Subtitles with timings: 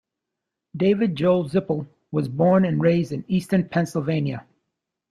[0.75, 4.47] David Joel Zippel was born and raised in Easton, Pennsylvania.